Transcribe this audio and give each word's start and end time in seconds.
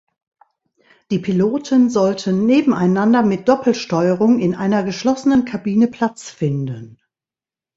Die 1.11 1.19
Piloten 1.19 1.91
sollten 1.91 2.47
nebeneinander 2.47 3.21
mit 3.21 3.47
Doppelsteuerung 3.47 4.39
in 4.39 4.55
einer 4.55 4.81
geschlossenen 4.81 5.45
Kabine 5.45 5.89
Platz 5.89 6.31
finden. 6.31 6.97